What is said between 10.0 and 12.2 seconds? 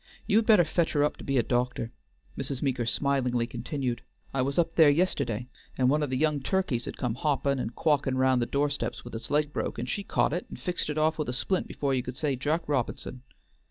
caught it and fixed it off with a splint before you could